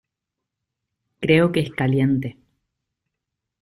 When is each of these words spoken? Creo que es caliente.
Creo 1.19 1.51
que 1.51 1.59
es 1.59 1.69
caliente. 1.69 2.39